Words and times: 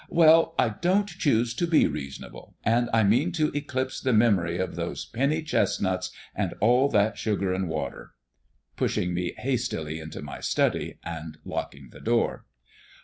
"Well, 0.09 0.55
I 0.57 0.69
don't 0.69 1.05
choose 1.07 1.53
to 1.53 1.67
be 1.67 1.85
reasonable, 1.85 2.55
and 2.63 2.89
I 2.91 3.03
mean 3.03 3.31
to 3.33 3.51
eclipse 3.55 4.01
the 4.01 4.13
memory 4.13 4.57
of 4.57 4.75
those 4.75 5.05
penny 5.05 5.43
chestnuts 5.43 6.09
and 6.33 6.55
all 6.59 6.89
that 6.89 7.19
sugar 7.19 7.53
and 7.53 7.69
water!" 7.69 8.13
(Pushing 8.75 9.13
me 9.13 9.33
hastily 9.37 9.99
into 9.99 10.23
my 10.23 10.39
study, 10.39 10.97
and 11.03 11.37
locking 11.45 11.89
the 11.91 12.01
door.) 12.01 12.47